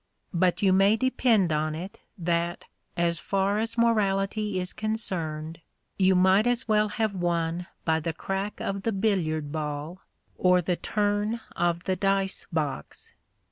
But 0.33 0.63
you 0.63 0.73
may 0.73 0.95
depend 0.95 1.53
on 1.53 1.75
it 1.75 1.99
that, 2.17 2.65
as 2.97 3.19
far 3.19 3.59
as 3.59 3.77
morality 3.77 4.59
is 4.59 4.73
concerned, 4.73 5.59
you 5.95 6.15
might 6.15 6.47
as 6.47 6.67
well 6.67 6.87
have 6.87 7.13
won 7.13 7.67
by 7.85 7.99
the 7.99 8.11
crack 8.11 8.59
of 8.59 8.81
the 8.81 8.93
billiard 8.93 9.51
ball 9.51 10.01
or 10.39 10.59
the 10.59 10.75
turn 10.75 11.39
of 11.55 11.83
the 11.83 11.95
dice 11.95 12.47
box. 12.51 13.13